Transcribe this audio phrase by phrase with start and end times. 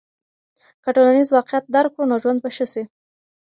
[0.83, 2.83] که ټولنیز واقعیت درک کړو نو ژوند به ښه سي.